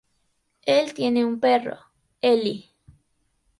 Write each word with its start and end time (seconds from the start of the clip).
Él 0.65 0.95
tiene 0.95 1.23
un 1.23 1.39
perro, 1.39 1.77
Ellie. 2.21 2.71